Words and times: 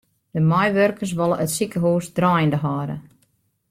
De 0.35 0.41
meiwurkers 0.49 1.13
wolle 1.17 1.37
it 1.45 1.51
sikehús 1.57 2.05
draaiende 2.17 2.59
hâlde. 2.63 2.97